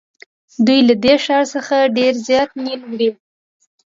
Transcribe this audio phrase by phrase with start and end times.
[0.65, 3.09] دوی له دې ښار څخه ډېر زیات نیل وړي.